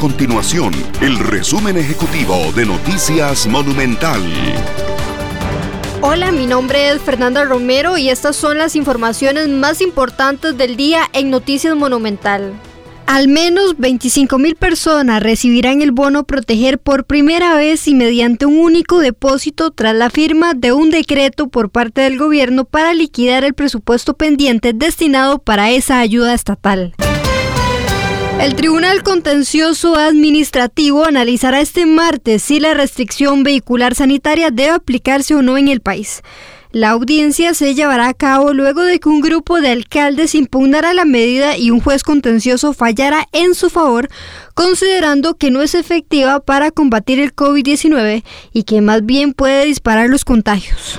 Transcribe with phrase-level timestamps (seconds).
[0.00, 4.22] continuación el resumen ejecutivo de Noticias Monumental.
[6.00, 11.02] Hola, mi nombre es Fernanda Romero y estas son las informaciones más importantes del día
[11.12, 12.54] en Noticias Monumental.
[13.04, 18.56] Al menos 25 mil personas recibirán el bono proteger por primera vez y mediante un
[18.58, 23.52] único depósito tras la firma de un decreto por parte del gobierno para liquidar el
[23.52, 26.94] presupuesto pendiente destinado para esa ayuda estatal.
[28.40, 35.42] El Tribunal Contencioso Administrativo analizará este martes si la restricción vehicular sanitaria debe aplicarse o
[35.42, 36.22] no en el país.
[36.72, 41.04] La audiencia se llevará a cabo luego de que un grupo de alcaldes impugnara la
[41.04, 44.08] medida y un juez contencioso fallara en su favor,
[44.54, 50.08] considerando que no es efectiva para combatir el COVID-19 y que más bien puede disparar
[50.08, 50.98] los contagios.